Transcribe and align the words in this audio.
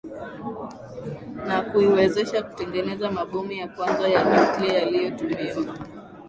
na 1.47 1.57
kuiwezesha 1.61 2.43
kutengeneza 2.43 3.11
mabomu 3.11 3.51
ya 3.51 3.67
kwanza 3.67 4.07
ya 4.07 4.19
nyuklia 4.23 4.73
yaliyotumiwa 4.79 5.75